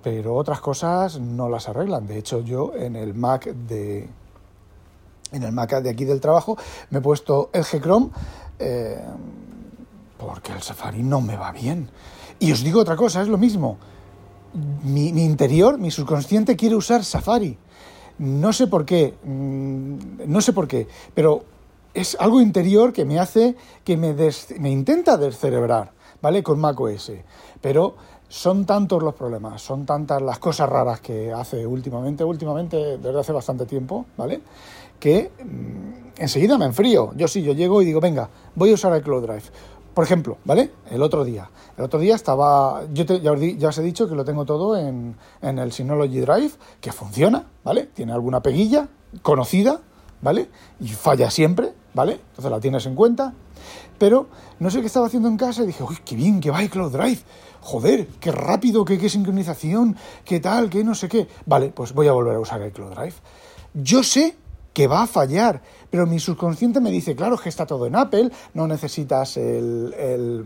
Pero 0.01 0.35
otras 0.35 0.61
cosas 0.61 1.19
no 1.19 1.47
las 1.47 1.69
arreglan. 1.69 2.07
De 2.07 2.17
hecho, 2.17 2.39
yo 2.39 2.73
en 2.75 2.95
el 2.95 3.13
Mac 3.13 3.45
de... 3.45 4.09
En 5.31 5.43
el 5.43 5.51
Mac 5.51 5.79
de 5.79 5.91
aquí 5.91 6.05
del 6.05 6.21
trabajo 6.21 6.57
me 6.89 6.97
he 6.97 7.01
puesto 7.01 7.51
el 7.53 7.63
G-Chrome 7.63 8.09
eh, 8.57 8.99
porque 10.17 10.53
el 10.53 10.63
Safari 10.63 11.03
no 11.03 11.21
me 11.21 11.37
va 11.37 11.51
bien. 11.51 11.87
Y 12.39 12.51
os 12.51 12.63
digo 12.63 12.79
otra 12.81 12.95
cosa, 12.95 13.21
es 13.21 13.27
lo 13.27 13.37
mismo 13.37 13.77
mi, 14.53 15.07
interior, 15.07 15.77
mi 15.77 15.91
subconsciente 15.91 16.55
quiere 16.55 16.75
usar 16.75 17.03
Safari. 17.03 17.57
No 18.17 18.51
sé 18.51 18.67
por 18.67 18.85
qué, 18.85 19.15
mm, 19.23 20.27
no 20.27 20.41
sé 20.41 20.53
por 20.53 20.67
qué, 20.67 20.87
pero 21.13 21.43
es 21.93 22.17
algo 22.19 22.41
interior 22.41 22.93
que 22.93 23.05
me 23.05 23.19
hace, 23.19 23.55
que 23.83 23.97
me, 23.97 24.13
me 24.59 24.69
intenta 24.69 25.17
descerebrar, 25.17 25.91
¿vale? 26.21 26.43
Con 26.43 26.59
macOS. 26.59 27.11
Pero 27.61 27.95
son 28.27 28.65
tantos 28.65 29.01
los 29.01 29.15
problemas, 29.15 29.61
son 29.61 29.85
tantas 29.85 30.21
las 30.21 30.37
cosas 30.37 30.69
raras 30.69 31.01
que 31.01 31.31
hace 31.31 31.65
últimamente, 31.65 32.23
últimamente, 32.23 32.97
desde 32.97 33.19
hace 33.19 33.31
bastante 33.31 33.65
tiempo, 33.65 34.05
¿vale? 34.17 34.41
Que 34.99 35.31
mm, 35.43 36.21
enseguida 36.21 36.57
me 36.57 36.65
enfrío. 36.65 37.13
Yo 37.15 37.27
sí, 37.27 37.41
yo 37.41 37.53
llego 37.53 37.81
y 37.81 37.85
digo, 37.85 37.99
venga, 37.99 38.29
voy 38.55 38.71
a 38.71 38.75
usar 38.75 38.93
el 38.93 39.01
Cloud 39.01 39.23
Drive. 39.23 39.43
Por 39.93 40.03
ejemplo, 40.03 40.37
¿vale? 40.45 40.71
El 40.89 41.01
otro 41.01 41.23
día. 41.23 41.49
El 41.77 41.83
otro 41.83 41.99
día 41.99 42.15
estaba. 42.15 42.83
Yo 42.93 43.03
ya, 43.03 43.69
os 43.69 43.77
he 43.77 43.83
dicho 43.83 44.07
que 44.07 44.15
lo 44.15 44.23
tengo 44.23 44.45
todo 44.45 44.77
en, 44.77 45.15
en, 45.41 45.59
el 45.59 45.71
Synology 45.71 46.19
Drive, 46.19 46.51
que 46.79 46.91
funciona, 46.91 47.45
¿vale? 47.63 47.85
Tiene 47.93 48.13
alguna 48.13 48.41
peguilla 48.41 48.87
conocida, 49.21 49.81
¿vale? 50.21 50.49
Y 50.79 50.89
falla 50.89 51.31
siempre, 51.31 51.73
¿vale? 51.93 52.13
Entonces 52.13 52.51
la 52.51 52.59
tienes 52.59 52.85
en 52.85 52.95
cuenta. 52.95 53.33
Pero 53.97 54.27
no 54.59 54.69
sé 54.69 54.79
qué 54.79 54.87
estaba 54.87 55.07
haciendo 55.07 55.27
en 55.27 55.37
casa 55.37 55.63
y 55.63 55.67
dije, 55.67 55.83
uy, 55.83 55.97
qué 56.05 56.15
bien 56.15 56.39
que 56.39 56.51
va 56.51 56.63
iCloud 56.63 56.91
Drive. 56.91 57.19
Joder, 57.61 58.07
qué 58.19 58.31
rápido, 58.31 58.85
qué, 58.85 58.97
qué 58.97 59.09
sincronización, 59.09 59.97
qué 60.23 60.39
tal, 60.39 60.69
qué 60.69 60.83
no 60.83 60.95
sé 60.95 61.09
qué. 61.09 61.27
Vale, 61.45 61.69
pues 61.69 61.93
voy 61.93 62.07
a 62.07 62.13
volver 62.13 62.35
a 62.35 62.39
usar 62.39 62.65
iCloud 62.65 62.91
Drive. 62.91 63.15
Yo 63.73 64.03
sé 64.03 64.37
que 64.73 64.87
va 64.87 65.03
a 65.03 65.07
fallar. 65.07 65.61
Pero 65.89 66.05
mi 66.05 66.19
subconsciente 66.19 66.79
me 66.79 66.91
dice, 66.91 67.15
claro, 67.15 67.37
que 67.37 67.49
está 67.49 67.65
todo 67.65 67.85
en 67.87 67.95
Apple, 67.95 68.31
no 68.53 68.67
necesitas 68.67 69.37
el, 69.37 70.45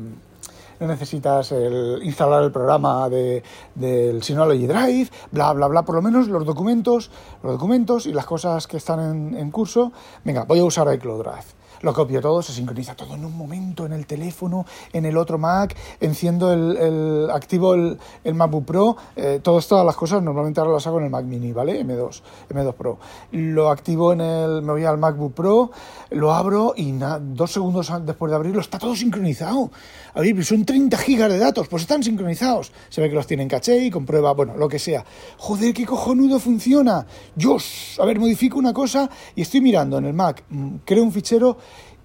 no 0.80 0.88
necesitas 0.88 1.52
el, 1.52 2.00
instalar 2.04 2.44
el 2.44 2.52
programa 2.52 3.10
de, 3.10 3.44
del 3.76 4.24
Synology 4.24 4.68
Drive, 4.68 5.10
bla, 5.32 5.54
bla, 5.54 5.68
bla, 5.68 5.84
por 5.84 5.96
lo 5.96 6.02
menos 6.02 6.28
los 6.28 6.46
documentos, 6.46 7.12
los 7.42 7.54
documentos 7.54 8.06
y 8.06 8.14
las 8.14 8.26
cosas 8.26 8.68
que 8.68 8.78
están 8.78 9.00
en, 9.00 9.38
en 9.38 9.52
curso, 9.52 9.92
venga, 10.24 10.46
voy 10.46 10.60
a 10.60 10.64
usar 10.64 10.94
iCloud 10.94 11.24
Drive 11.24 11.63
lo 11.84 11.94
copio 11.94 12.22
todo, 12.22 12.42
se 12.42 12.54
sincroniza 12.54 12.96
todo 12.96 13.14
en 13.14 13.26
un 13.26 13.38
momento, 13.38 13.86
en 13.86 13.94
el 13.94 14.08
teléfono, 14.08 14.66
en 14.92 15.06
el 15.06 15.18
otro 15.18 15.38
Mac, 15.38 15.76
enciendo 16.00 16.52
el, 16.52 17.30
activo 17.30 17.76
el, 17.76 18.00
el, 18.24 18.34
MacBook 18.34 18.66
Pro, 18.66 18.98
eh, 19.16 19.40
todas, 19.44 19.68
todas 19.68 19.86
las 19.86 19.96
cosas 19.96 20.24
normalmente 20.24 20.62
ahora 20.62 20.74
las 20.74 20.88
hago 20.88 21.00
en 21.00 21.06
el 21.06 21.12
Mac 21.12 21.26
Mini, 21.26 21.52
¿vale? 21.52 21.86
M2, 21.86 22.22
M2 22.50 22.74
Pro. 22.74 22.98
Lo 23.32 23.70
activo 23.70 24.14
en 24.14 24.22
el, 24.22 24.62
me 24.62 24.72
voy 24.72 24.86
al 24.86 24.98
MacBook 24.98 25.34
Pro, 25.34 25.72
lo 26.12 26.34
abro 26.34 26.74
y 26.76 26.94
dos 27.22 27.52
segundos 27.52 27.92
después 28.06 28.30
de 28.30 28.36
abrirlo 28.36 28.62
está 28.62 28.80
todo 28.80 28.96
sincronizado. 28.96 29.70
A 30.14 30.22
ver, 30.22 30.46
son 30.46 30.64
30 30.64 30.98
gigas 30.98 31.30
de 31.30 31.38
datos, 31.38 31.68
pues 31.68 31.84
están 31.84 32.02
sincronizados. 32.02 32.72
Se 32.90 33.02
ve 33.02 33.10
que 33.10 33.16
los 33.16 33.28
tienen 33.28 33.48
caché 33.50 33.78
y 33.78 33.92
comprueba, 33.92 34.34
bueno, 34.34 34.56
lo 34.56 34.70
que 34.70 34.80
sea. 34.80 35.04
Joder, 35.38 35.74
qué 35.74 35.86
cojonudo 35.86 36.40
funciona. 36.40 37.06
Yo, 37.36 37.58
a 38.00 38.06
ver, 38.06 38.20
modifico 38.20 38.58
una 38.58 38.74
cosa 38.74 39.10
y 39.36 39.42
estoy 39.42 39.60
mirando 39.60 39.98
en 39.98 40.06
el 40.06 40.14
Mac, 40.14 40.44
mm, 40.50 40.76
creo 40.86 41.04
un 41.04 41.12
fichero 41.12 41.58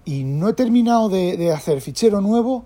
y 0.05 0.23
no 0.23 0.49
he 0.49 0.53
terminado 0.53 1.09
de, 1.09 1.51
hacer 1.51 1.81
fichero 1.81 2.21
nuevo 2.21 2.65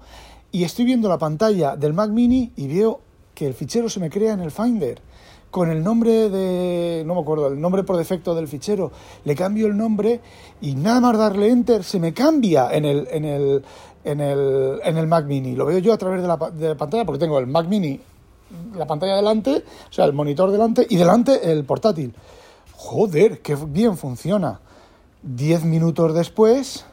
y 0.52 0.64
estoy 0.64 0.86
viendo 0.86 1.10
la 1.10 1.18
pantalla 1.18 1.76
del 1.76 1.94
Mac 1.94 2.10
Mini 2.10 2.52
y 2.56 2.68
veo 2.68 3.02
que 3.34 3.48
el 3.48 3.54
fichero 3.54 3.90
se 3.90 4.00
me 4.00 4.10
crea 4.10 4.34
en 4.34 4.42
el 4.42 4.52
Finder 4.52 5.02
con 5.50 5.70
el 5.70 5.84
nombre 5.84 6.30
de, 6.30 7.04
no 7.06 7.14
me 7.14 7.22
acuerdo, 7.22 7.48
el 7.48 7.62
nombre 7.62 7.84
por 7.84 7.98
defecto 7.98 8.34
del 8.34 8.48
fichero, 8.48 8.92
le 9.24 9.36
cambio 9.36 9.68
el 9.68 9.78
nombre 9.78 10.20
y 10.62 10.74
nada 10.74 11.00
más 11.00 11.18
darle 11.18 11.50
enter 11.50 11.84
se 11.84 12.00
me 12.00 12.14
cambia 12.14 12.72
en 12.72 12.86
el, 12.86 13.08
en 13.12 13.26
el, 13.26 13.64
en 14.04 14.20
el, 14.20 14.80
en 14.84 14.98
el 14.98 15.08
Mac 15.08 15.26
Mini. 15.26 15.56
Lo 15.56 15.66
veo 15.66 15.78
yo 15.78 15.94
a 15.94 15.98
través 15.98 16.24
de 16.24 16.28
la, 16.28 16.38
de 16.38 16.70
la 16.70 16.76
pantalla 16.76 17.06
porque 17.06 17.20
tengo 17.20 17.38
el 17.38 17.46
Mac 17.46 17.68
Mini, 17.68 18.00
la 18.76 18.88
pantalla 18.88 19.16
delante, 19.16 19.64
o 19.90 19.94
sea, 19.94 20.06
el 20.06 20.14
monitor 20.14 20.52
delante 20.52 20.88
y 20.90 20.96
delante 20.96 21.52
el 21.52 21.64
portátil. 21.66 22.16
Joder, 22.76 23.42
qué 23.42 23.56
bien 23.56 23.96
funciona. 23.96 24.60
Diez 25.22 25.64
minutos 25.64 26.14
después 26.14 26.86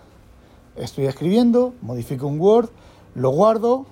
estoy 0.76 1.06
escribiendo, 1.06 1.74
modifico 1.82 2.26
un 2.26 2.40
Word, 2.40 2.70
lo 3.14 3.30
guardo, 3.30 3.86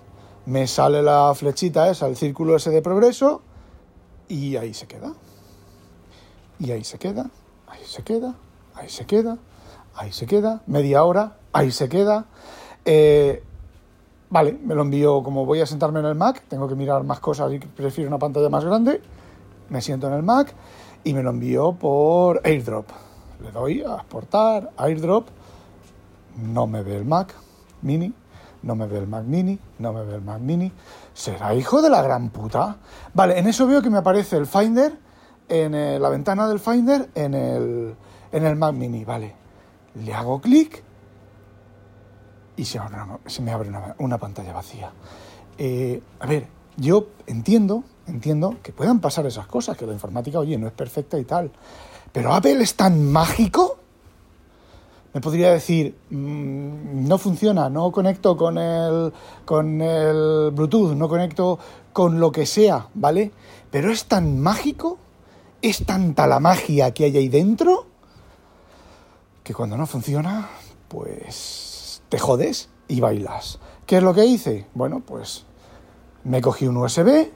me 0.46 0.66
sale 0.66 1.02
la 1.02 1.32
flechita 1.34 1.90
esa, 1.90 2.06
el 2.06 2.16
círculo 2.16 2.56
ese 2.56 2.70
de 2.70 2.82
progreso, 2.82 3.42
y 4.28 4.56
ahí 4.56 4.74
se 4.74 4.86
queda. 4.86 5.12
Y 6.58 6.70
ahí 6.72 6.84
se 6.84 6.98
queda, 6.98 7.30
ahí 7.66 7.84
se 7.84 8.02
queda, 8.02 8.34
ahí 8.74 8.88
se 8.88 9.06
queda, 9.06 9.38
ahí 9.94 10.12
se 10.12 10.26
queda, 10.26 10.62
media 10.66 11.04
hora, 11.04 11.36
ahí 11.52 11.70
se 11.70 11.88
queda. 11.88 12.26
Eh, 12.84 13.42
vale, 14.30 14.58
me 14.64 14.74
lo 14.74 14.82
envío 14.82 15.22
como 15.22 15.46
voy 15.46 15.60
a 15.60 15.66
sentarme 15.66 16.00
en 16.00 16.06
el 16.06 16.14
Mac, 16.14 16.44
tengo 16.48 16.68
que 16.68 16.74
mirar 16.74 17.04
más 17.04 17.20
cosas 17.20 17.52
y 17.52 17.58
prefiero 17.58 18.08
una 18.08 18.18
pantalla 18.18 18.48
más 18.48 18.64
grande, 18.64 19.00
me 19.68 19.80
siento 19.80 20.08
en 20.08 20.14
el 20.14 20.22
Mac 20.22 20.54
y 21.04 21.14
me 21.14 21.22
lo 21.22 21.30
envío 21.30 21.72
por 21.72 22.40
AirDrop. 22.44 22.86
Le 23.42 23.52
doy 23.52 23.82
a 23.82 23.96
exportar, 23.96 24.72
AirDrop, 24.76 25.28
no 26.42 26.66
me 26.66 26.82
ve 26.82 26.96
el 26.96 27.04
Mac 27.04 27.34
mini, 27.82 28.12
no 28.62 28.74
me 28.74 28.86
ve 28.86 28.98
el 28.98 29.06
Mac 29.06 29.24
mini, 29.24 29.58
no 29.78 29.92
me 29.92 30.04
ve 30.04 30.16
el 30.16 30.22
Mac 30.22 30.40
mini. 30.40 30.72
¿Será 31.14 31.54
hijo 31.54 31.82
de 31.82 31.90
la 31.90 32.02
gran 32.02 32.30
puta? 32.30 32.78
Vale, 33.14 33.38
en 33.38 33.46
eso 33.46 33.66
veo 33.66 33.82
que 33.82 33.90
me 33.90 33.98
aparece 33.98 34.36
el 34.36 34.46
Finder, 34.46 34.98
en 35.48 35.74
eh, 35.74 35.98
la 35.98 36.08
ventana 36.08 36.48
del 36.48 36.60
Finder, 36.60 37.10
en 37.14 37.34
el, 37.34 37.94
en 38.32 38.46
el 38.46 38.56
Mac 38.56 38.74
mini, 38.74 39.04
vale. 39.04 39.34
Le 39.94 40.14
hago 40.14 40.40
clic 40.40 40.82
y 42.56 42.64
se, 42.64 42.80
me 43.40 43.52
abre 43.52 43.70
una, 43.98 44.18
pantalla 44.18 44.52
vacía. 44.52 44.92
Eh, 45.56 46.02
a 46.20 46.26
ver, 46.26 46.48
yo 46.76 47.08
entiendo, 47.26 47.84
entiendo 48.06 48.56
que 48.62 48.72
puedan 48.72 49.00
pasar 49.00 49.26
esas 49.26 49.46
cosas, 49.46 49.76
que 49.76 49.86
la 49.86 49.92
informática, 49.92 50.38
oye, 50.38 50.58
no 50.58 50.66
es 50.66 50.72
perfecta 50.72 51.18
y 51.18 51.24
tal. 51.24 51.50
Pero 52.12 52.34
Apple 52.34 52.62
es 52.62 52.74
tan 52.74 53.10
mágico. 53.10 53.78
Me 55.18 55.22
podría 55.22 55.50
decir, 55.50 55.96
mm, 56.10 57.08
no 57.08 57.18
funciona, 57.18 57.68
no 57.68 57.90
conecto 57.90 58.36
con 58.36 58.56
el, 58.56 59.12
con 59.44 59.82
el 59.82 60.52
Bluetooth, 60.52 60.94
no 60.94 61.08
conecto 61.08 61.58
con 61.92 62.20
lo 62.20 62.30
que 62.30 62.46
sea, 62.46 62.86
¿vale? 62.94 63.32
Pero 63.68 63.90
es 63.90 64.04
tan 64.04 64.38
mágico, 64.38 64.96
es 65.60 65.84
tanta 65.84 66.28
la 66.28 66.38
magia 66.38 66.94
que 66.94 67.06
hay 67.06 67.16
ahí 67.16 67.28
dentro, 67.28 67.86
que 69.42 69.52
cuando 69.54 69.76
no 69.76 69.88
funciona, 69.88 70.50
pues 70.86 72.00
te 72.08 72.20
jodes 72.20 72.68
y 72.86 73.00
bailas. 73.00 73.58
¿Qué 73.86 73.96
es 73.96 74.04
lo 74.04 74.14
que 74.14 74.24
hice? 74.24 74.66
Bueno, 74.72 75.02
pues 75.04 75.46
me 76.22 76.40
cogí 76.40 76.68
un 76.68 76.76
USB, 76.76 77.28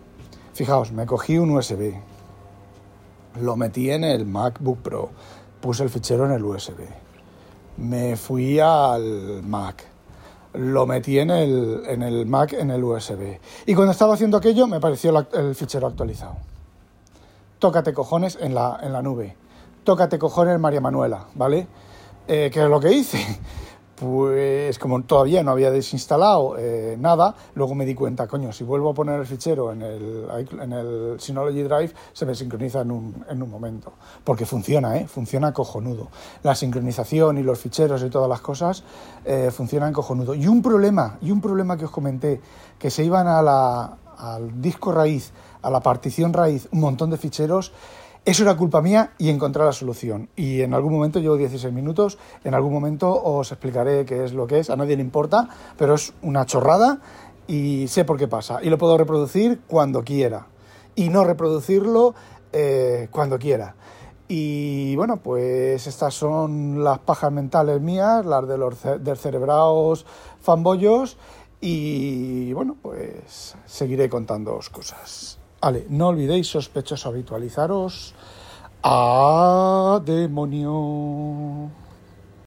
fijaos, 0.55 0.93
me 0.93 1.05
cogí 1.05 1.37
un 1.37 1.51
USB, 1.51 1.95
lo 3.41 3.57
metí 3.57 3.91
en 3.91 4.05
el 4.05 4.25
MacBook 4.25 4.79
Pro, 4.83 5.11
puse 5.61 5.83
el 5.83 5.91
fichero 5.91 6.27
en 6.27 6.31
el 6.31 6.45
USB, 6.45 6.87
me 7.77 8.17
fui 8.17 8.59
al 8.59 9.43
Mac, 9.43 9.85
lo 10.55 10.87
metí 10.87 11.19
en 11.19 11.31
el, 11.31 11.83
en 11.87 12.03
el 12.03 12.27
Mac 12.27 12.53
en 12.53 12.71
el 12.71 12.83
USB. 12.85 13.39
Y 13.67 13.75
cuando 13.75 13.93
estaba 13.93 14.15
haciendo 14.15 14.37
aquello 14.37 14.67
me 14.67 14.81
pareció 14.81 15.27
el 15.33 15.55
fichero 15.55 15.87
actualizado. 15.87 16.37
Tócate 17.59 17.93
cojones 17.93 18.39
en 18.41 18.55
la, 18.55 18.79
en 18.83 18.93
la 18.93 19.03
nube. 19.03 19.37
Tócate 19.85 20.19
cojones 20.19 20.59
María 20.59 20.81
Manuela, 20.81 21.27
¿vale? 21.35 21.67
Eh, 22.29 22.51
¿Qué 22.53 22.63
es 22.63 22.69
lo 22.69 22.81
que 22.81 22.93
hice? 22.93 23.19
Pues 24.03 24.81
como 24.81 25.01
todavía 25.05 25.45
no 25.45 25.53
había 25.53 25.71
desinstalado 25.71 26.57
eh, 26.59 26.97
nada, 26.99 27.37
luego 27.55 27.77
me 27.77 27.87
di 27.87 27.95
cuenta, 27.95 28.27
coño, 28.27 28.53
si 28.53 28.65
vuelvo 28.65 28.91
a 28.91 28.95
poner 28.95 29.21
el 29.21 29.27
fichero 29.27 29.71
en 29.71 29.81
el, 29.81 31.21
Synology 31.21 31.63
Drive, 31.63 31.93
se 32.13 32.27
me 32.27 32.35
sincroniza 32.35 32.81
en 32.81 32.91
un, 32.91 33.25
en 33.29 33.41
un 33.41 33.49
momento. 33.49 33.93
Porque 34.25 34.45
funciona, 34.45 34.97
¿eh? 34.97 35.07
Funciona 35.07 35.53
cojonudo. 35.53 36.09
La 36.43 36.57
sincronización 36.57 37.39
y 37.39 37.45
los 37.45 37.61
ficheros 37.61 38.03
y 38.03 38.11
todas 38.11 38.29
las 38.29 38.41
cosas 38.41 38.83
eh, 39.25 39.53
funcionan 39.53 39.93
cojonudo. 39.93 40.35
Y 40.35 40.49
un 40.49 40.63
problema, 40.63 41.19
y 41.21 41.31
un 41.31 41.41
problema 41.41 41.77
que 41.77 41.85
os 41.85 41.93
comenté, 41.93 42.41
que 42.81 42.91
se 42.91 43.05
iban 43.05 43.29
a 43.29 43.41
la, 43.41 43.99
al 44.19 44.61
disco 44.61 44.91
raíz, 44.91 45.33
a 45.63 45.71
la 45.71 45.79
partición 45.79 46.33
raíz, 46.33 46.69
un 46.73 46.81
montón 46.81 47.11
de 47.11 47.19
ficheros, 47.19 47.73
eso 48.25 48.45
era 48.45 48.57
culpa 48.57 48.81
mía 48.81 49.15
y 49.19 49.31
encontré 49.31 49.65
la 49.65 49.73
solución. 49.73 50.29
Y 50.37 50.61
en 50.61 50.75
algún 50.75 50.93
momento, 50.93 51.19
llevo 51.19 51.37
16 51.37 51.73
minutos, 51.73 52.19
en 52.45 52.55
algún 52.55 52.73
momento 52.73 53.11
os 53.11 53.51
explicaré 53.51 54.05
qué 54.05 54.25
es 54.25 54.33
lo 54.33 54.47
que 54.47 54.61
es, 54.61 54.71
a 54.71 54.77
nadie 54.77 54.97
le 54.97 55.03
importa, 55.03 55.49
pero 55.77 55.95
es 55.95 56.15
una 56.23 56.47
chorrada 56.47 57.01
y 57.49 57.89
sé 57.89 58.05
por 58.05 58.19
qué 58.19 58.29
pasa. 58.29 58.61
Y 58.63 58.71
lo 58.71 58.79
puedo 58.79 58.97
reproducir 58.97 59.61
cuando 59.67 60.05
quiera. 60.05 60.47
Y 60.95 61.09
no 61.09 61.25
reproducirlo 61.25 62.15
eh, 62.53 63.09
cuando 63.11 63.39
quiera. 63.39 63.75
Y 64.29 64.95
bueno, 64.97 65.17
pues 65.17 65.87
estas 65.87 66.15
son 66.15 66.85
las 66.85 67.01
pajas 67.01 67.33
mentales 67.33 67.81
mías, 67.81 68.25
las 68.25 68.47
de 68.47 68.57
los 68.57 68.79
descerebrados 69.01 70.07
fanboyos. 70.41 71.19
Y 71.61 72.53
bueno, 72.53 72.77
pues 72.81 73.57
seguiré 73.67 74.09
contándoos 74.09 74.71
cosas. 74.71 75.42
Vale, 75.63 75.87
no 75.91 76.09
olvidéis, 76.09 76.49
sospechosos, 76.49 77.07
habitualizaros. 77.07 78.15
¡A 78.83 80.01
demonio! 80.05 81.71